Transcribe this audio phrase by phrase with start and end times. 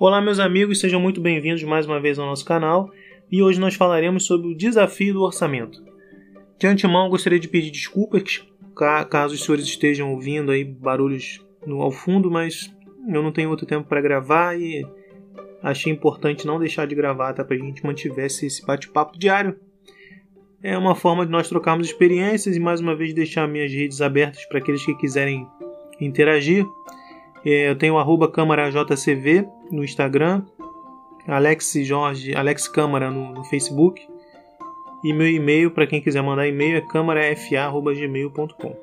[0.00, 2.88] Olá, meus amigos, sejam muito bem-vindos mais uma vez ao nosso canal
[3.28, 5.82] e hoje nós falaremos sobre o desafio do orçamento.
[6.56, 8.46] De antemão, gostaria de pedir desculpas
[9.10, 12.72] caso os senhores estejam ouvindo aí barulhos no, ao fundo, mas
[13.12, 14.86] eu não tenho outro tempo para gravar e
[15.60, 19.58] achei importante não deixar de gravar tá, para a gente mantivesse esse bate-papo diário.
[20.62, 24.46] É uma forma de nós trocarmos experiências e mais uma vez deixar minhas redes abertas
[24.46, 25.44] para aqueles que quiserem
[26.00, 26.64] interagir.
[27.44, 30.44] É, eu tenho o arroba câmarajcv no Instagram,
[31.26, 34.06] Alex Jorge, Alex Câmara no, no Facebook.
[35.04, 38.76] E meu e-mail, para quem quiser mandar e-mail, é câmarafa.gmail.com.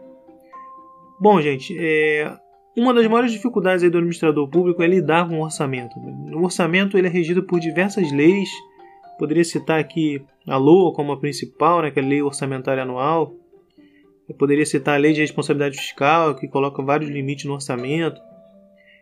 [1.19, 2.31] Bom, gente, é,
[2.77, 5.97] uma das maiores dificuldades do administrador público é lidar com o orçamento.
[5.97, 8.49] O orçamento ele é regido por diversas leis.
[9.17, 13.33] Poderia citar aqui a LOA como a principal, né, que é a Lei Orçamentária Anual.
[14.27, 18.19] Eu poderia citar a Lei de Responsabilidade Fiscal, que coloca vários limites no orçamento.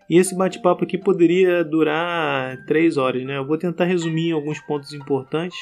[0.10, 3.38] E esse bate-papo aqui poderia durar três horas, né?
[3.38, 5.58] Eu vou tentar resumir alguns pontos importantes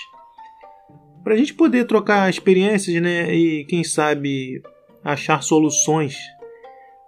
[1.24, 3.34] para a gente poder trocar experiências, né?
[3.34, 4.62] E quem sabe
[5.04, 6.16] achar soluções.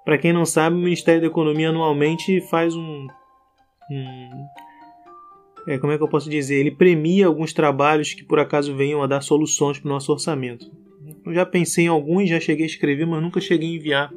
[0.06, 3.08] Para quem não sabe, o Ministério da Economia anualmente faz um,
[3.90, 4.30] um
[5.66, 6.56] é, como é que eu posso dizer?
[6.56, 10.70] Ele premia alguns trabalhos que por acaso venham a dar soluções para o nosso orçamento.
[11.26, 14.14] Eu já pensei em alguns, já cheguei a escrever, mas nunca cheguei a enviar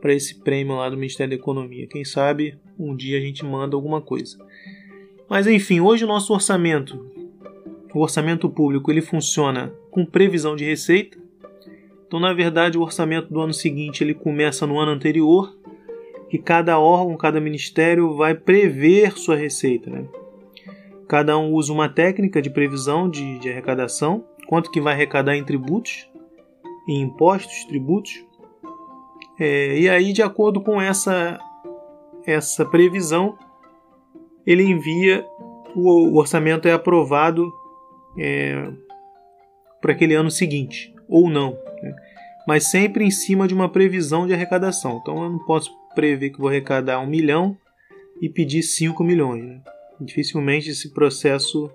[0.00, 1.86] para esse prêmio lá do Ministério da Economia.
[1.86, 4.38] Quem sabe um dia a gente manda alguma coisa.
[5.28, 7.06] Mas enfim, hoje o nosso orçamento,
[7.94, 11.18] o orçamento público, ele funciona com previsão de receita.
[12.06, 15.54] Então, na verdade, o orçamento do ano seguinte ele começa no ano anterior,
[16.30, 19.90] que cada órgão, cada ministério vai prever sua receita.
[19.90, 20.06] Né?
[21.06, 25.44] Cada um usa uma técnica de previsão de, de arrecadação, quanto que vai arrecadar em
[25.44, 26.08] tributos,
[26.88, 28.24] em impostos, tributos,
[29.38, 31.38] é, e aí, de acordo com essa,
[32.26, 33.38] essa previsão,
[34.44, 35.24] ele envia,
[35.76, 37.52] o, o orçamento é aprovado
[38.18, 38.70] é,
[39.80, 41.52] para aquele ano seguinte, ou não.
[41.82, 41.94] Né?
[42.46, 44.98] Mas sempre em cima de uma previsão de arrecadação.
[45.00, 47.56] Então eu não posso prever que vou arrecadar um milhão
[48.20, 49.44] e pedir 5 milhões.
[49.44, 49.60] Né?
[50.00, 51.70] Dificilmente esse processo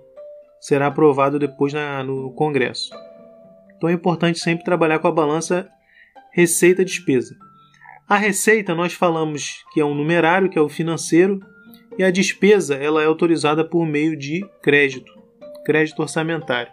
[0.60, 2.90] será aprovado depois na, no Congresso.
[3.76, 5.68] Então é importante sempre trabalhar com a balança
[6.32, 7.36] receita-despesa.
[8.06, 11.40] A receita nós falamos que é um numerário, que é o financeiro,
[11.96, 15.10] e a despesa ela é autorizada por meio de crédito,
[15.64, 16.70] crédito orçamentário,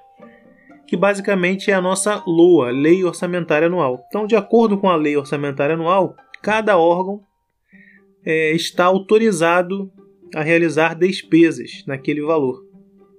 [0.85, 4.03] que basicamente é a nossa LOA, Lei Orçamentária Anual.
[4.07, 7.21] Então, de acordo com a Lei Orçamentária Anual, cada órgão
[8.25, 9.89] é, está autorizado
[10.35, 12.65] a realizar despesas naquele valor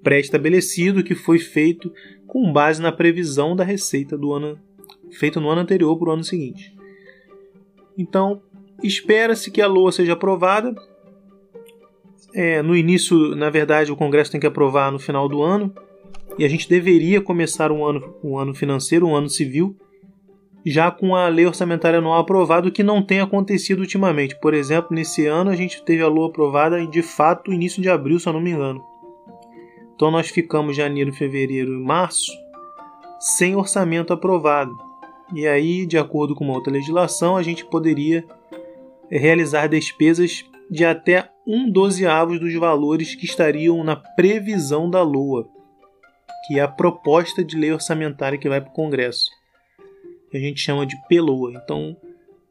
[0.03, 1.93] pré-estabelecido que foi feito
[2.27, 4.59] com base na previsão da receita do ano
[5.13, 6.75] feito no ano anterior para o ano seguinte.
[7.97, 8.41] Então,
[8.83, 10.75] espera-se que a LOA seja aprovada.
[12.35, 15.73] É, no início, na verdade, o Congresso tem que aprovar no final do ano.
[16.39, 19.77] E a gente deveria começar um ano, um ano financeiro, um ano civil,
[20.65, 24.39] já com a lei orçamentária anual aprovada, o que não tem acontecido ultimamente.
[24.41, 28.19] Por exemplo, nesse ano a gente teve a LOA aprovada de fato início de abril,
[28.19, 28.83] se eu não me engano.
[29.95, 32.33] Então nós ficamos janeiro, fevereiro e março
[33.21, 34.77] sem orçamento aprovado.
[35.35, 38.25] E aí, de acordo com uma outra legislação, a gente poderia
[39.11, 45.47] realizar despesas de até um dozeavos dos valores que estariam na previsão da LOA,
[46.47, 49.31] que é a proposta de lei orçamentária que vai para o Congresso,
[50.33, 51.53] a gente chama de PLOA.
[51.63, 51.97] Então,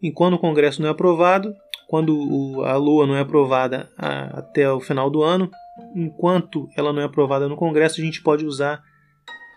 [0.02, 1.53] enquanto o Congresso não é aprovado,
[1.88, 5.50] quando a LOA não é aprovada até o final do ano,
[5.96, 8.81] enquanto ela não é aprovada no Congresso, a gente pode usar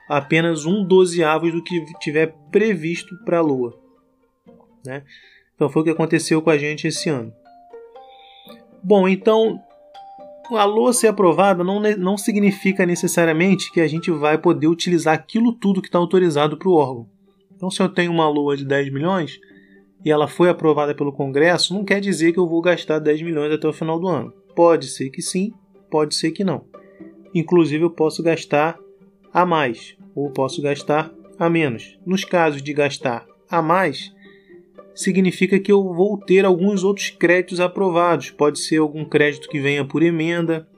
[0.09, 3.79] apenas um dozeavos do que tiver previsto para a Lua.
[4.85, 5.03] Né?
[5.55, 7.33] Então foi o que aconteceu com a gente esse ano.
[8.83, 9.61] Bom, então
[10.51, 15.53] a Lua ser aprovada não, não significa necessariamente que a gente vai poder utilizar aquilo
[15.53, 17.09] tudo que está autorizado para o órgão.
[17.57, 19.41] Então, se eu tenho uma Lua de 10 milhões
[20.05, 23.53] e ela foi aprovada pelo Congresso, não quer dizer que eu vou gastar 10 milhões
[23.53, 24.33] até o final do ano.
[24.55, 25.53] Pode ser que sim,
[25.91, 26.67] pode ser que não.
[27.35, 28.79] Inclusive, eu posso gastar
[29.35, 31.99] a mais ou posso gastar a menos.
[32.07, 34.15] Nos casos de gastar a mais,
[34.95, 38.31] significa que eu vou ter alguns outros créditos aprovados.
[38.31, 40.69] Pode ser algum crédito que venha por emenda,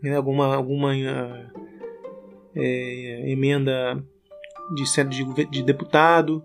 [0.00, 0.94] né, alguma, alguma
[2.54, 4.02] é, emenda
[4.72, 6.44] de, de, de deputado,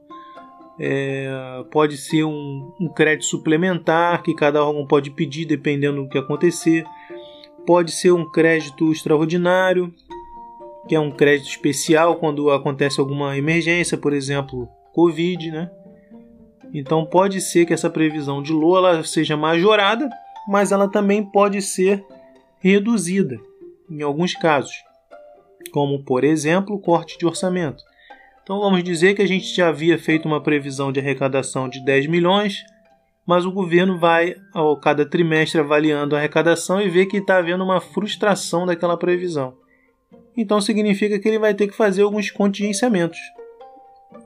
[0.80, 1.30] é,
[1.72, 6.84] pode ser um, um, crédito suplementar que cada órgão pode pedir dependendo do que acontecer,
[7.66, 9.94] pode ser um crédito extraordinário,
[10.88, 15.70] que é um crédito especial quando acontece alguma emergência, por exemplo, Covid, né?
[16.74, 20.10] Então pode ser que essa previsão de LOA seja majorada,
[20.48, 22.04] mas ela também pode ser
[22.60, 23.40] reduzida,
[23.90, 24.74] em alguns casos,
[25.72, 27.84] como, por exemplo, corte de orçamento.
[28.44, 32.08] Então vamos dizer que a gente já havia feito uma previsão de arrecadação de 10
[32.08, 32.64] milhões,
[33.26, 37.64] mas o governo vai, ao cada trimestre, avaliando a arrecadação e vê que está havendo
[37.64, 39.58] uma frustração daquela previsão.
[40.36, 43.20] Então significa que ele vai ter que fazer alguns contingenciamentos.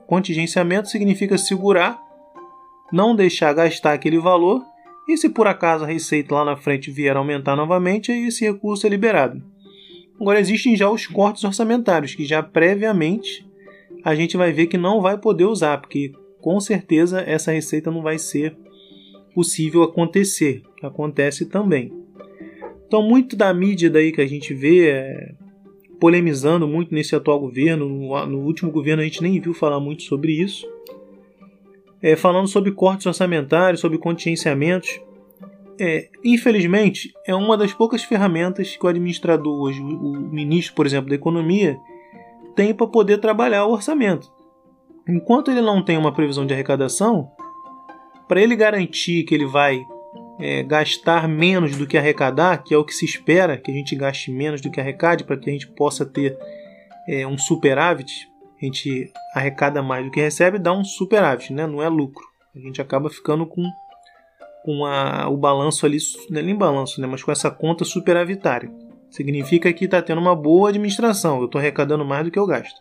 [0.06, 2.00] Contingenciamento significa segurar,
[2.92, 4.64] não deixar gastar aquele valor,
[5.08, 8.86] e se por acaso a receita lá na frente vier aumentar novamente, aí esse recurso
[8.86, 9.42] é liberado.
[10.20, 13.46] Agora existem já os cortes orçamentários, que já previamente
[14.04, 18.02] a gente vai ver que não vai poder usar, porque com certeza essa receita não
[18.02, 18.56] vai ser
[19.34, 20.62] possível acontecer.
[20.82, 21.92] Acontece também.
[22.86, 25.34] Então, muito da mídia daí que a gente vê é,
[26.00, 27.86] polemizando muito nesse atual governo,
[28.26, 30.66] no, último governo a gente nem viu falar muito sobre isso,
[32.02, 34.98] é, falando sobre cortes orçamentários, sobre contingenciamentos.
[35.78, 41.10] É, infelizmente, é uma das poucas ferramentas que o administrador hoje, o ministro, por exemplo,
[41.10, 41.78] da Economia,
[42.56, 44.30] tem para poder trabalhar o orçamento.
[45.08, 47.30] Enquanto ele não tem uma previsão de arrecadação,
[48.26, 49.84] para ele garantir que ele vai
[50.40, 53.94] é, gastar menos do que arrecadar, que é o que se espera, que a gente
[53.94, 56.36] gaste menos do que arrecade, para que a gente possa ter
[57.08, 58.28] é, um superávit,
[58.60, 61.66] a gente arrecada mais do que recebe, dá um superávit, né?
[61.66, 62.24] não é lucro.
[62.54, 63.62] A gente acaba ficando com,
[64.64, 65.98] com a, o balanço ali,
[66.30, 67.06] não é nem balanço, né?
[67.06, 68.70] mas com essa conta superavitária.
[69.10, 72.80] Significa que está tendo uma boa administração, eu estou arrecadando mais do que eu gasto.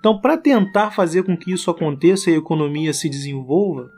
[0.00, 3.90] Então, para tentar fazer com que isso aconteça e a economia se desenvolva,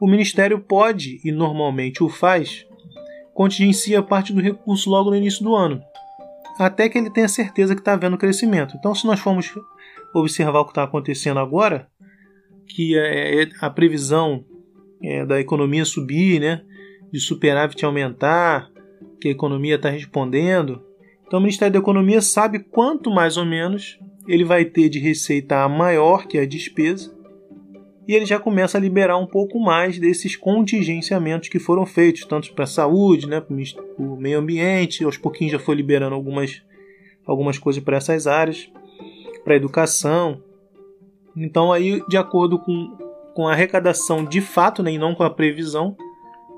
[0.00, 2.66] o Ministério pode, e normalmente o faz,
[3.34, 5.82] contingencia parte do recurso logo no início do ano,
[6.58, 8.76] até que ele tenha certeza que está havendo crescimento.
[8.78, 9.52] Então, se nós formos
[10.14, 11.88] observar o que está acontecendo agora,
[12.66, 14.44] que é, é a previsão
[15.02, 16.62] é, da economia subir, né,
[17.12, 18.70] de superávit aumentar,
[19.20, 20.82] que a economia está respondendo.
[21.26, 25.68] Então o Ministério da Economia sabe quanto mais ou menos ele vai ter de receita
[25.68, 27.15] maior que a despesa
[28.06, 32.52] e ele já começa a liberar um pouco mais desses contingenciamentos que foram feitos, tanto
[32.52, 33.54] para a saúde, né, para
[33.98, 36.62] o meio ambiente, aos pouquinhos já foi liberando algumas,
[37.26, 38.70] algumas coisas para essas áreas,
[39.42, 40.40] para a educação.
[41.36, 42.96] Então aí, de acordo com,
[43.34, 45.96] com a arrecadação de fato, né, e não com a previsão,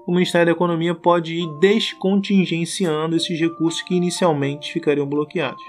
[0.07, 5.63] o Ministério da Economia pode ir descontingenciando esses recursos que inicialmente ficariam bloqueados.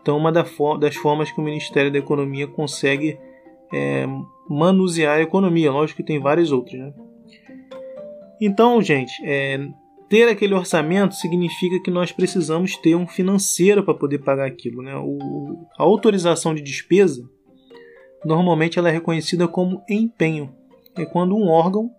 [0.00, 3.18] Então, uma das formas que o Ministério da Economia consegue
[3.72, 4.06] é,
[4.48, 6.78] manusear a economia, lógico que tem várias outras.
[6.78, 6.92] Né?
[8.40, 9.58] Então, gente, é,
[10.08, 14.82] ter aquele orçamento significa que nós precisamos ter um financeiro para poder pagar aquilo.
[14.82, 14.94] Né?
[14.96, 17.22] O, a autorização de despesa
[18.24, 20.54] normalmente ela é reconhecida como empenho.
[20.96, 21.90] É quando um órgão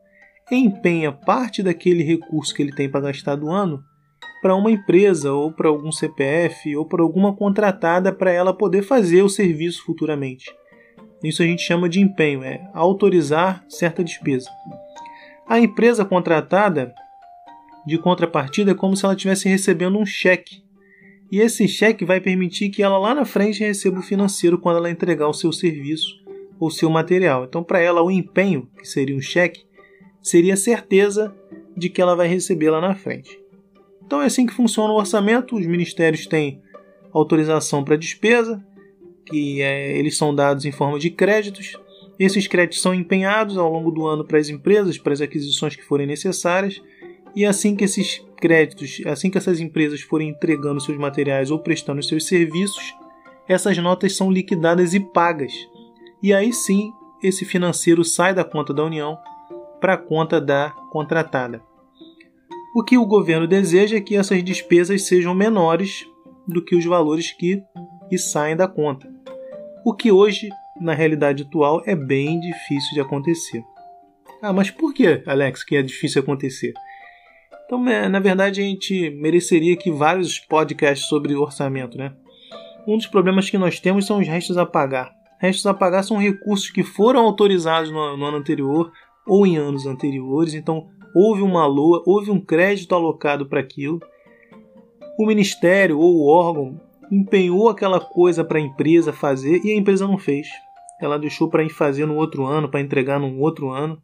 [0.52, 3.84] empenha parte daquele recurso que ele tem para gastar do ano
[4.42, 9.22] para uma empresa ou para algum CPF ou para alguma contratada para ela poder fazer
[9.22, 10.54] o serviço futuramente.
[11.24, 14.50] Isso a gente chama de empenho, é autorizar certa despesa.
[15.48, 16.94] A empresa contratada,
[17.86, 20.64] de contrapartida, é como se ela estivesse recebendo um cheque.
[21.32, 24.92] E esse cheque vai permitir que ela lá na frente receba o financeiro quando ela
[24.92, 26.22] entregar o seu serviço
[26.60, 27.46] ou seu material.
[27.46, 29.66] Então, para ela, o empenho, que seria um cheque,
[30.22, 31.36] seria certeza
[31.76, 33.44] de que ela vai receber lá na frente.
[34.06, 35.56] Então é assim que funciona o orçamento.
[35.56, 36.62] Os ministérios têm
[37.12, 38.64] autorização para despesa,
[39.26, 41.78] que é, eles são dados em forma de créditos.
[42.20, 45.84] Esses créditos são empenhados ao longo do ano para as empresas, para as aquisições que
[45.84, 46.82] forem necessárias.
[47.36, 52.04] E assim que esses créditos, assim que essas empresas forem entregando seus materiais ou prestando
[52.04, 52.94] seus serviços,
[53.48, 55.54] essas notas são liquidadas e pagas.
[56.22, 59.18] E aí sim, esse financeiro sai da conta da União
[59.82, 61.62] para a conta da contratada.
[62.76, 66.08] O que o governo deseja é que essas despesas sejam menores
[66.48, 67.62] do que os valores que,
[68.14, 69.12] que saem da conta.
[69.84, 70.48] O que hoje,
[70.80, 73.64] na realidade atual, é bem difícil de acontecer.
[74.40, 76.74] Ah, mas por que, Alex, que é difícil acontecer?
[77.66, 82.14] Então, é, na verdade, a gente mereceria aqui vários podcasts sobre orçamento, né?
[82.86, 85.12] Um dos problemas que nós temos são os restos a pagar.
[85.40, 88.92] Restos a pagar são recursos que foram autorizados no, no ano anterior,
[89.26, 94.00] ou em anos anteriores, então houve uma LOA, houve um crédito alocado para aquilo.
[95.18, 96.80] O ministério ou o órgão
[97.14, 100.48] empenhou aquela coisa para a empresa fazer e a empresa não fez.
[101.00, 104.02] Ela deixou para fazer no outro ano, para entregar no outro ano.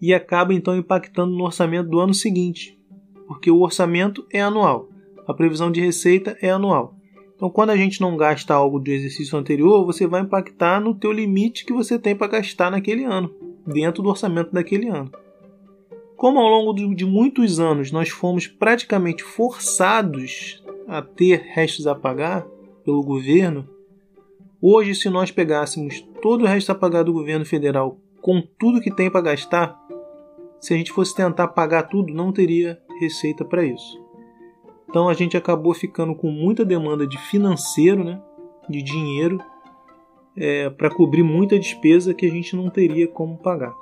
[0.00, 2.78] E acaba então impactando no orçamento do ano seguinte,
[3.26, 4.88] porque o orçamento é anual,
[5.26, 6.94] a previsão de receita é anual.
[7.34, 11.10] Então, quando a gente não gasta algo do exercício anterior, você vai impactar no teu
[11.10, 13.32] limite que você tem para gastar naquele ano
[13.66, 15.10] dentro do orçamento daquele ano.
[16.16, 22.46] Como ao longo de muitos anos nós fomos praticamente forçados a ter restos a pagar
[22.82, 23.68] pelo governo,
[24.60, 28.90] hoje, se nós pegássemos todo o resto a pagar do governo federal com tudo que
[28.90, 29.78] tem para gastar,
[30.58, 34.02] se a gente fosse tentar pagar tudo, não teria receita para isso.
[34.88, 38.20] Então a gente acabou ficando com muita demanda de financeiro, né,
[38.68, 39.38] de dinheiro,
[40.34, 43.74] é, para cobrir muita despesa que a gente não teria como pagar.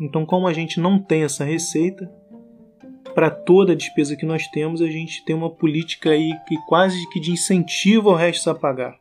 [0.00, 2.08] Então, como a gente não tem essa receita,
[3.18, 7.04] para toda a despesa que nós temos, a gente tem uma política aí que quase
[7.10, 8.94] que de incentivo ao resto a pagar.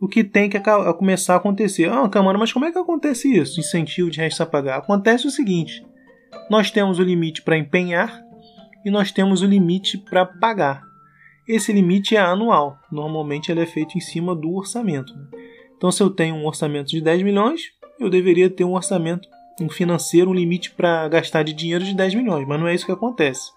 [0.00, 0.58] O que tem que
[0.96, 1.90] começar a acontecer.
[1.90, 3.60] Ah, Câmara, mas como é que acontece isso?
[3.60, 4.78] Incentivo de resto a pagar.
[4.78, 5.86] Acontece o seguinte:
[6.48, 8.24] nós temos o limite para empenhar
[8.86, 10.82] e nós temos o limite para pagar.
[11.46, 12.78] Esse limite é anual.
[12.90, 15.14] Normalmente ele é feito em cima do orçamento.
[15.14, 15.26] Né?
[15.76, 17.64] Então, se eu tenho um orçamento de 10 milhões,
[17.98, 19.28] eu deveria ter um orçamento
[19.60, 22.86] um financeiro, um limite para gastar de dinheiro de 10 milhões, mas não é isso
[22.86, 23.52] que acontece.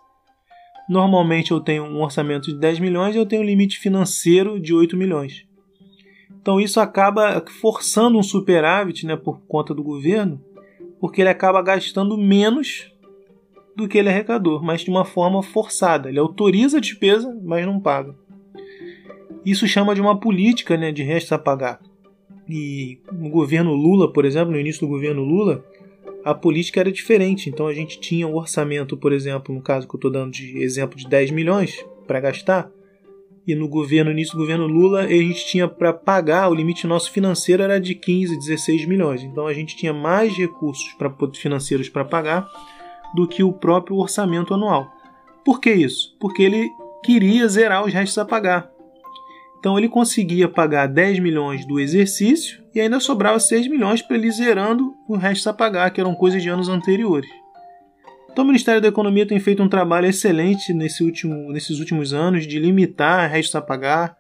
[0.88, 4.74] Normalmente eu tenho um orçamento de 10 milhões e eu tenho um limite financeiro de
[4.74, 5.46] 8 milhões.
[6.42, 10.42] Então isso acaba forçando um superávit né, por conta do governo,
[11.00, 12.92] porque ele acaba gastando menos
[13.76, 16.10] do que ele arrecadou, mas de uma forma forçada.
[16.10, 18.14] Ele autoriza a despesa, mas não paga.
[19.46, 21.80] Isso chama de uma política né, de restos a pagar.
[22.48, 25.64] E no governo Lula, por exemplo, no início do governo Lula,
[26.24, 27.50] a política era diferente.
[27.50, 30.58] Então a gente tinha um orçamento, por exemplo, no caso que eu estou dando de
[30.62, 32.72] exemplo de 10 milhões para gastar,
[33.46, 36.88] e no governo, no início do governo Lula, a gente tinha para pagar, o limite
[36.88, 39.22] nosso financeiro era de 15, 16 milhões.
[39.22, 42.50] Então a gente tinha mais recursos para financeiros para pagar
[43.14, 44.90] do que o próprio orçamento anual.
[45.44, 46.16] Por que isso?
[46.20, 46.70] Porque ele
[47.04, 48.73] queria zerar os restos a pagar.
[49.64, 54.30] Então ele conseguia pagar 10 milhões do exercício e ainda sobrava 6 milhões para ele
[54.30, 57.30] zerando o resto a pagar, que eram coisas de anos anteriores.
[58.30, 62.46] Então o Ministério da Economia tem feito um trabalho excelente nesse último, nesses últimos anos
[62.46, 64.18] de limitar restos a pagar.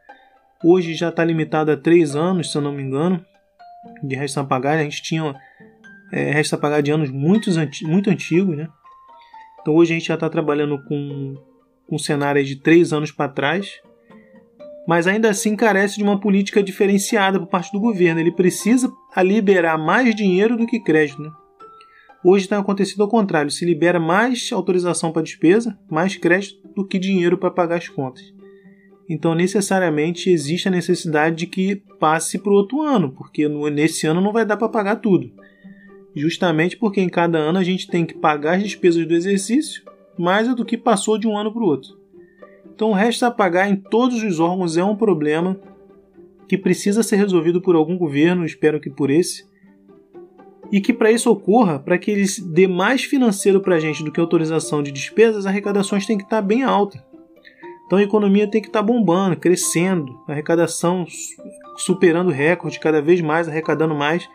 [0.63, 3.21] Hoje já está limitado a 3 anos, se eu não me engano,
[4.01, 4.77] de restos a pagar.
[4.77, 5.35] A gente tinha
[6.13, 7.49] é, restos a pagar de anos muito,
[7.81, 8.69] muito antigos, né?
[9.59, 11.35] Então hoje a gente já está trabalhando com,
[11.85, 13.81] com um cenário de 3 anos para trás
[14.87, 18.19] mas ainda assim carece de uma política diferenciada por parte do governo.
[18.19, 21.21] Ele precisa liberar mais dinheiro do que crédito.
[21.21, 21.31] Né?
[22.23, 26.99] Hoje está acontecendo ao contrário: se libera mais autorização para despesa, mais crédito do que
[26.99, 28.33] dinheiro para pagar as contas.
[29.09, 34.21] Então, necessariamente, existe a necessidade de que passe para o outro ano, porque nesse ano
[34.21, 35.29] não vai dar para pagar tudo.
[36.15, 39.83] Justamente porque em cada ano a gente tem que pagar as despesas do exercício
[40.17, 42.02] mais do que passou de um ano para o outro.
[42.73, 45.59] Então, resta pagar em todos os órgãos é um problema
[46.47, 49.45] que precisa ser resolvido por algum governo, espero que por esse,
[50.71, 54.11] e que para isso ocorra, para que ele dê mais financeiro para a gente do
[54.11, 57.03] que autorização de despesas, as arrecadações têm que estar tá bem alta.
[57.85, 61.05] Então a economia tem que estar tá bombando, crescendo, arrecadação
[61.77, 64.27] superando recorde, cada vez mais arrecadando mais.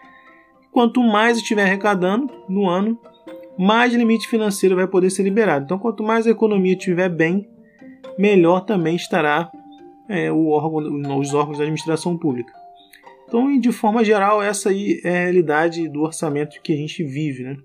[0.71, 2.97] Quanto mais estiver arrecadando no ano,
[3.59, 5.65] mais limite financeiro vai poder ser liberado.
[5.65, 7.49] Então, quanto mais a economia estiver bem,
[8.19, 9.51] melhor também estará
[10.09, 12.53] é, o órgão, os órgãos da administração pública.
[13.27, 17.45] Então, de forma geral, essa aí é a realidade do orçamento que a gente vive.
[17.45, 17.57] Né?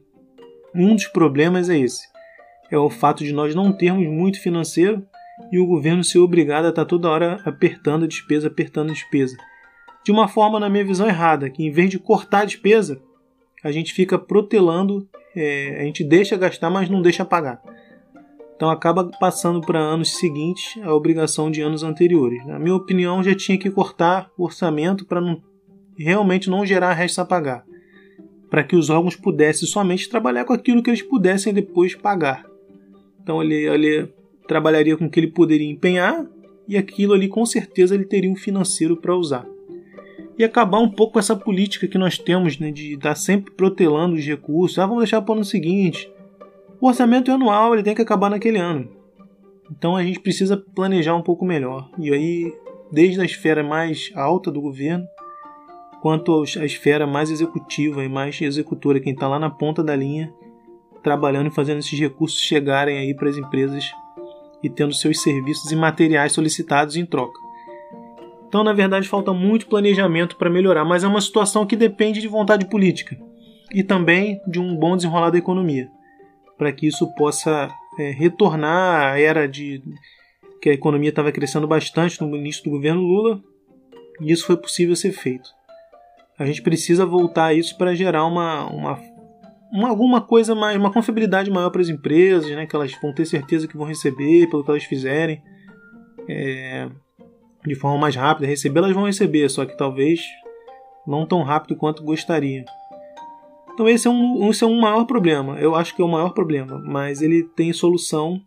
[0.75, 2.05] Um dos problemas é esse:
[2.69, 5.05] é o fato de nós não termos muito financeiro
[5.51, 9.37] e o governo ser obrigado a estar toda hora apertando a despesa, apertando a despesa.
[10.03, 13.01] De uma forma, na minha visão, errada, que em vez de cortar a despesa,
[13.63, 17.61] a gente fica protelando, é, a gente deixa gastar, mas não deixa pagar.
[18.63, 22.45] Então acaba passando para anos seguintes a obrigação de anos anteriores.
[22.45, 25.43] Na minha opinião, já tinha que cortar o orçamento para não,
[25.97, 27.65] realmente não gerar restos a pagar,
[28.49, 32.45] para que os órgãos pudessem somente trabalhar com aquilo que eles pudessem depois pagar.
[33.21, 34.07] Então ele, ele
[34.47, 36.25] trabalharia com o que ele poderia empenhar
[36.65, 39.45] e aquilo ali com certeza ele teria um financeiro para usar.
[40.37, 43.51] E acabar um pouco com essa política que nós temos né, de estar tá sempre
[43.51, 44.79] protelando os recursos.
[44.79, 46.12] Ah, vamos deixar para o ano seguinte
[46.83, 48.89] o orçamento anual, ele tem que acabar naquele ano.
[49.71, 51.89] Então a gente precisa planejar um pouco melhor.
[51.97, 52.53] E aí,
[52.91, 55.07] desde a esfera mais alta do governo,
[56.01, 60.33] quanto à esfera mais executiva e mais executora, quem está lá na ponta da linha,
[61.01, 63.89] trabalhando e fazendo esses recursos chegarem aí para as empresas
[64.61, 67.39] e tendo seus serviços e materiais solicitados em troca.
[68.45, 72.27] Então, na verdade, falta muito planejamento para melhorar, mas é uma situação que depende de
[72.27, 73.17] vontade política
[73.73, 75.89] e também de um bom desenrolar da economia
[76.63, 79.83] para que isso possa é, retornar à era de
[80.61, 83.43] que a economia estava crescendo bastante no início do governo Lula,
[84.21, 85.49] e isso foi possível ser feito.
[86.39, 88.99] A gente precisa voltar a isso para gerar uma, uma,
[89.73, 92.65] uma, alguma coisa mais, uma confiabilidade maior para as empresas, né?
[92.65, 95.43] Que elas vão ter certeza que vão receber pelo que elas fizerem.
[96.29, 96.87] É,
[97.65, 100.21] de forma mais rápida, receber elas vão receber, só que talvez
[101.05, 102.63] não tão rápido quanto gostaria.
[103.73, 106.29] Então esse é um, esse é um maior problema, eu acho que é o maior
[106.29, 108.39] problema, mas ele tem solução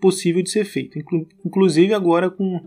[0.00, 0.98] possível de ser feito,
[1.44, 2.60] inclusive agora com,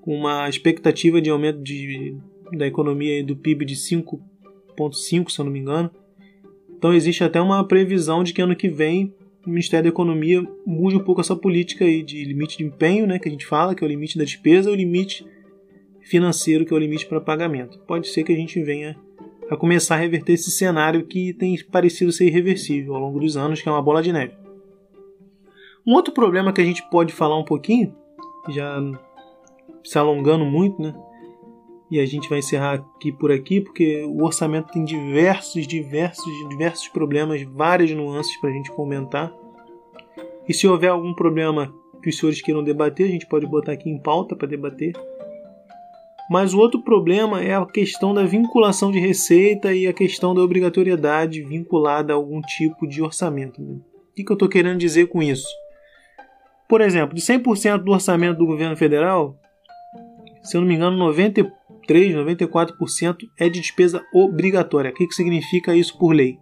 [0.00, 2.16] com uma expectativa de aumento de,
[2.56, 5.90] da economia do PIB de 5,5, se eu não me engano.
[6.70, 9.14] Então existe até uma previsão de que ano que vem
[9.46, 13.18] o Ministério da Economia mude um pouco essa política aí de limite de empenho, né,
[13.18, 15.26] que a gente fala, que é o limite da despesa, e o limite
[16.02, 17.78] financeiro, que é o limite para pagamento.
[17.86, 18.96] Pode ser que a gente venha
[19.50, 23.60] a começar a reverter esse cenário que tem parecido ser irreversível ao longo dos anos,
[23.60, 24.32] que é uma bola de neve.
[25.84, 27.92] Um outro problema que a gente pode falar um pouquinho,
[28.48, 28.80] já
[29.82, 30.94] se alongando muito, né?
[31.90, 36.86] E a gente vai encerrar aqui por aqui, porque o orçamento tem diversos, diversos, diversos
[36.86, 39.34] problemas, várias nuances para a gente comentar.
[40.48, 43.90] E se houver algum problema que os senhores queiram debater, a gente pode botar aqui
[43.90, 44.92] em pauta para debater.
[46.30, 50.40] Mas o outro problema é a questão da vinculação de receita e a questão da
[50.40, 53.60] obrigatoriedade vinculada a algum tipo de orçamento.
[53.60, 53.82] O
[54.14, 55.48] que, eu estou querendo dizer com isso?
[56.68, 59.36] Por exemplo, de 100% do orçamento do governo federal,
[60.40, 64.92] se eu não me engano, 93, 94% é de despesa obrigatória.
[64.92, 66.38] O que, que significa isso por lei?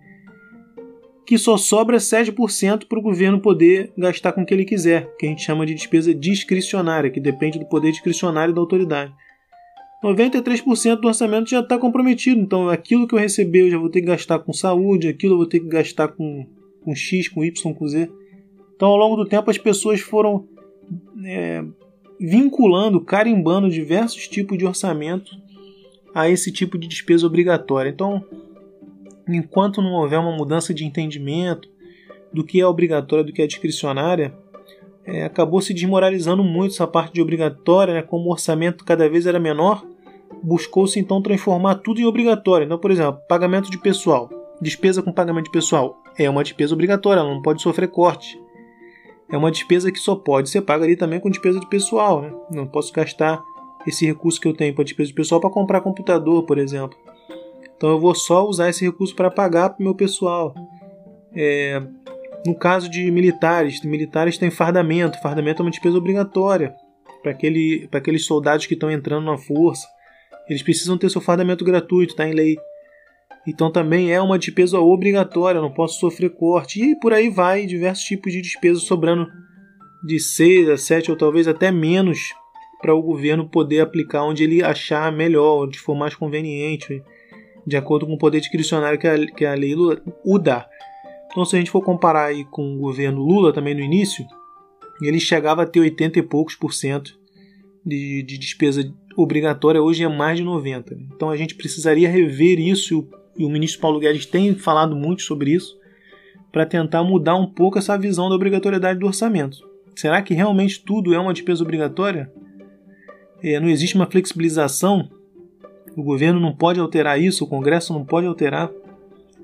[1.26, 5.24] Que só sobra 7% para o governo poder gastar com o que ele quiser, que
[5.24, 9.14] a gente chama de despesa discricionária, que depende do poder discricionário da autoridade.
[10.02, 12.40] 93% do orçamento já está comprometido.
[12.40, 15.38] Então, aquilo que eu receber, eu já vou ter que gastar com saúde, aquilo eu
[15.38, 16.46] vou ter que gastar com,
[16.82, 18.10] com X, com Y, com Z.
[18.76, 20.46] Então, ao longo do tempo, as pessoas foram
[21.24, 21.64] é,
[22.20, 25.36] vinculando, carimbando diversos tipos de orçamento
[26.14, 27.90] a esse tipo de despesa obrigatória.
[27.90, 28.24] Então,
[29.28, 31.68] enquanto não houver uma mudança de entendimento
[32.32, 34.34] do que é obrigatório do que é discricionária,
[35.08, 38.02] é, acabou se desmoralizando muito essa parte de obrigatória, né?
[38.02, 39.84] como o orçamento cada vez era menor,
[40.42, 42.66] buscou-se então transformar tudo em obrigatório.
[42.66, 44.28] Então, por exemplo, pagamento de pessoal,
[44.60, 48.38] despesa com pagamento de pessoal é uma despesa obrigatória, ela não pode sofrer corte.
[49.30, 52.22] É uma despesa que só pode ser paga ali também com despesa de pessoal.
[52.22, 52.32] Né?
[52.50, 53.42] Não posso gastar
[53.86, 56.98] esse recurso que eu tenho para despesa de pessoal para comprar computador, por exemplo.
[57.76, 60.54] Então eu vou só usar esse recurso para pagar para o meu pessoal.
[61.34, 61.80] É,
[62.48, 65.20] no caso de militares, militares têm fardamento.
[65.20, 66.74] Fardamento é uma despesa obrigatória
[67.22, 69.86] para aquele, aqueles soldados que estão entrando na força.
[70.48, 72.56] Eles precisam ter seu fardamento gratuito, está em lei.
[73.46, 76.82] Então também é uma despesa obrigatória, não posso sofrer corte.
[76.82, 79.28] E por aí vai, diversos tipos de despesas sobrando
[80.02, 82.18] de 6 a 7 ou talvez até menos
[82.80, 87.02] para o governo poder aplicar onde ele achar melhor, onde for mais conveniente,
[87.66, 89.74] de acordo com o poder discricionário que a, que a lei
[90.24, 90.66] o dá.
[91.30, 94.24] Então, se a gente for comparar aí com o governo Lula também no início,
[95.00, 97.18] ele chegava a ter 80 e poucos por cento
[97.84, 100.96] de, de despesa obrigatória, hoje é mais de 90.
[101.14, 105.52] Então a gente precisaria rever isso, e o ministro Paulo Guedes tem falado muito sobre
[105.52, 105.76] isso,
[106.52, 109.58] para tentar mudar um pouco essa visão da obrigatoriedade do orçamento.
[109.94, 112.32] Será que realmente tudo é uma despesa obrigatória?
[113.42, 115.10] É, não existe uma flexibilização?
[115.96, 118.70] O governo não pode alterar isso, o Congresso não pode alterar.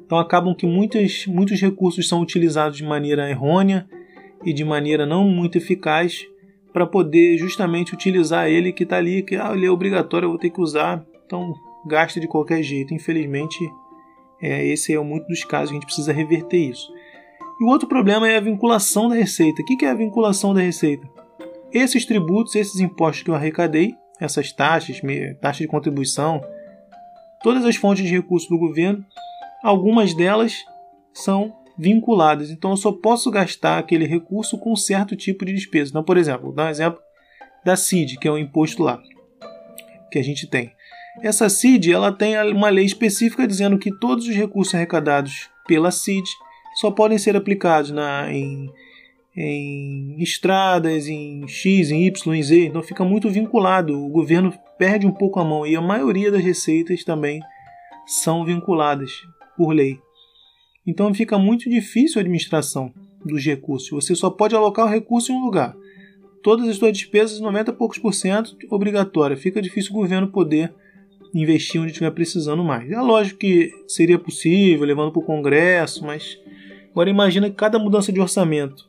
[0.05, 3.87] Então acabam que muitos, muitos recursos são utilizados de maneira errônea
[4.45, 6.27] e de maneira não muito eficaz
[6.73, 10.39] para poder justamente utilizar ele que está ali, que ah, ele é obrigatório, eu vou
[10.39, 11.55] ter que usar, então
[11.87, 12.93] gasta de qualquer jeito.
[12.93, 13.59] Infelizmente,
[14.43, 16.93] é, esse é muito dos casos que a gente precisa reverter isso.
[17.61, 19.63] E o outro problema é a vinculação da receita.
[19.63, 21.09] O que é a vinculação da receita?
[21.73, 25.01] Esses tributos, esses impostos que eu arrecadei, essas taxas,
[25.41, 26.43] taxa de contribuição,
[27.43, 29.05] todas as fontes de recursos do governo
[29.65, 30.63] algumas delas
[31.15, 32.51] são vinculadas.
[32.51, 35.91] Então eu só posso gastar aquele recurso com certo tipo de despesa.
[35.91, 37.01] Então, por exemplo, vou dar um exemplo
[37.65, 39.01] da CID, que é o imposto lá
[40.11, 40.71] que a gente tem.
[41.23, 46.29] Essa CID ela tem uma lei específica dizendo que todos os recursos arrecadados pela CID
[46.75, 48.69] só podem ser aplicados na, em,
[49.35, 52.67] em estradas, em X, em Y, em Z.
[52.67, 53.99] Então fica muito vinculado.
[53.99, 57.41] O governo perde um pouco a mão e a maioria das receitas também
[58.07, 59.11] são vinculadas
[59.57, 59.99] por lei.
[60.87, 62.93] Então fica muito difícil a administração
[63.25, 63.91] dos recursos.
[63.91, 65.75] Você só pode alocar o recurso em um lugar.
[66.43, 69.37] Todas as suas despesas, 90 e poucos por cento, obrigatória.
[69.37, 70.75] Fica difícil o governo poder
[71.35, 72.91] investir onde estiver precisando mais.
[72.91, 76.39] É lógico que seria possível, levando para o Congresso, mas
[76.91, 78.89] agora imagina que cada mudança de orçamento,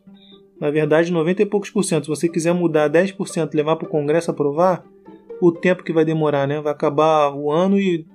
[0.59, 3.87] na verdade 90 e poucos por cento, se você quiser mudar 10% e levar para
[3.87, 4.85] o Congresso aprovar,
[5.41, 6.61] o tempo que vai demorar, né?
[6.61, 8.05] Vai acabar o ano e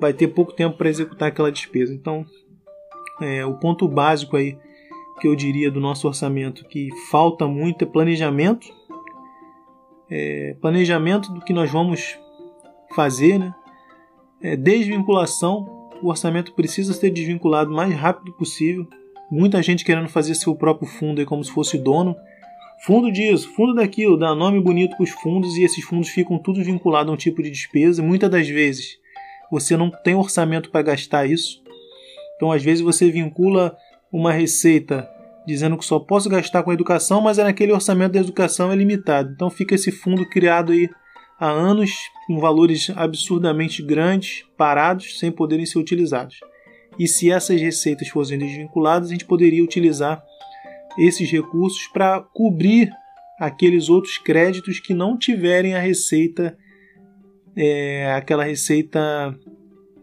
[0.00, 1.92] vai ter pouco tempo para executar aquela despesa.
[1.92, 2.24] Então,
[3.20, 4.56] é, o ponto básico aí
[5.20, 8.66] que eu diria do nosso orçamento que falta muito é planejamento.
[10.10, 12.18] É, planejamento do que nós vamos
[12.94, 13.54] fazer, né?
[14.42, 15.90] É, desvinculação.
[16.02, 18.88] O orçamento precisa ser desvinculado o mais rápido possível.
[19.30, 22.16] Muita gente querendo fazer seu próprio fundo aí como se fosse dono.
[22.86, 26.64] Fundo disso, fundo daquilo, dá nome bonito para os fundos e esses fundos ficam tudo
[26.64, 28.02] vinculados a um tipo de despesa.
[28.02, 28.98] Muitas das vezes
[29.50, 31.62] você não tem orçamento para gastar isso.
[32.36, 33.76] Então, às vezes, você vincula
[34.12, 35.08] uma receita
[35.46, 38.76] dizendo que só posso gastar com a educação, mas é naquele orçamento da educação é
[38.76, 39.32] limitado.
[39.32, 40.88] Então, fica esse fundo criado aí
[41.38, 41.90] há anos,
[42.26, 46.38] com valores absurdamente grandes, parados, sem poderem ser utilizados.
[46.98, 50.22] E se essas receitas fossem desvinculadas, a gente poderia utilizar
[50.98, 52.90] esses recursos para cobrir
[53.38, 56.56] aqueles outros créditos que não tiverem a receita
[57.56, 59.36] é, aquela receita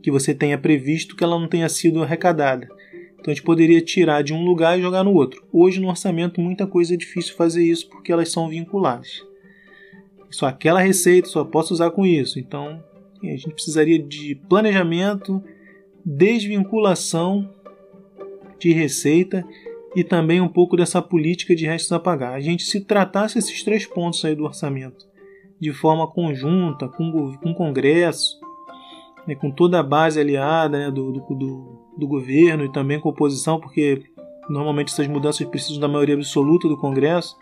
[0.02, 2.68] que você tenha previsto que ela não tenha sido arrecadada.
[3.14, 5.46] Então a gente poderia tirar de um lugar e jogar no outro.
[5.52, 9.26] Hoje no orçamento muita coisa é difícil fazer isso porque elas são vinculadas.
[10.30, 12.40] Só aquela receita só posso usar com isso.
[12.40, 12.84] Então
[13.22, 15.44] a gente precisaria de planejamento,
[16.06, 17.54] desvinculação
[18.60, 19.46] de receita
[19.96, 22.34] e também um pouco dessa política de restos a pagar.
[22.34, 25.08] A gente se tratasse esses três pontos aí do orçamento
[25.60, 28.40] de forma conjunta com, com o Congresso,
[29.26, 33.12] né, com toda a base aliada né, do, do, do, governo e também com a
[33.12, 34.04] oposição, porque
[34.50, 37.36] normalmente essas mudanças precisam da maioria absoluta do Congresso,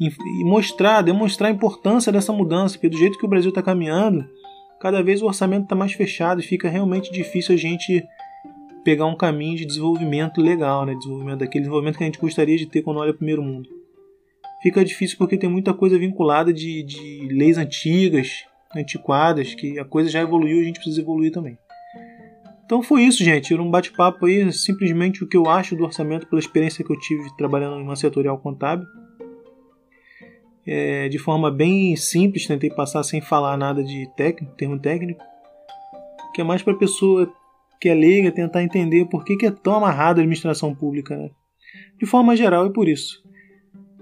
[0.00, 3.62] e, e mostrar, demonstrar a importância dessa mudança, porque do jeito que o Brasil está
[3.62, 4.28] caminhando,
[4.80, 8.04] cada vez o orçamento está mais fechado e fica realmente difícil a gente
[8.84, 10.94] pegar um caminho de desenvolvimento legal, né?
[10.94, 13.68] desenvolvimento daquele desenvolvimento que a gente gostaria de ter quando olha o primeiro mundo
[14.64, 20.08] fica difícil porque tem muita coisa vinculada de, de leis antigas, antiquadas, que a coisa
[20.08, 21.58] já evoluiu e a gente precisa evoluir também.
[22.64, 23.52] Então foi isso, gente.
[23.52, 26.98] Era um bate-papo aí, simplesmente o que eu acho do orçamento pela experiência que eu
[26.98, 28.86] tive trabalhando em uma setorial contábil.
[30.66, 35.22] É, de forma bem simples, tentei passar sem falar nada de técnico, termo técnico,
[36.34, 37.30] que é mais para a pessoa
[37.78, 41.14] que é leiga tentar entender por que, que é tão amarrada a administração pública.
[41.14, 41.30] Né?
[41.98, 43.22] De forma geral, é por isso.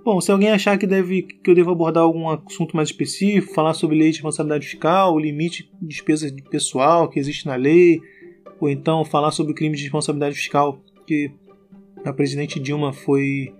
[0.05, 3.73] Bom, se alguém achar que, deve, que eu devo abordar algum assunto mais específico, falar
[3.73, 8.01] sobre lei de responsabilidade fiscal, o limite de despesa de pessoal que existe na lei,
[8.61, 11.31] ou então falar sobre o crime de responsabilidade fiscal, que
[12.05, 13.55] a presidente Dilma foi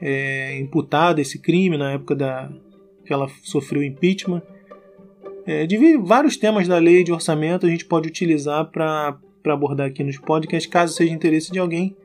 [0.00, 2.50] é, imputada esse crime na época da,
[3.06, 4.42] que ela sofreu impeachment.
[5.46, 10.02] É, de vários temas da lei de orçamento a gente pode utilizar para abordar aqui
[10.02, 11.96] nos podcasts, caso seja interesse de alguém.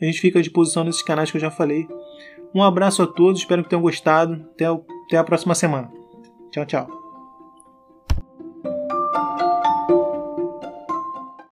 [0.00, 1.86] A gente fica à disposição nesses canais que eu já falei.
[2.54, 4.46] Um abraço a todos, espero que tenham gostado.
[4.54, 5.90] Até, até a próxima semana.
[6.50, 6.99] Tchau, tchau.